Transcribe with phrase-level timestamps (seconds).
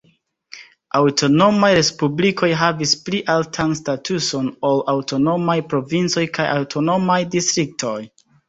[0.99, 7.99] Aŭtonomaj respublikoj havis pli altan statuson ol aŭtonomaj provincoj kaj aŭtonomaj distriktoj.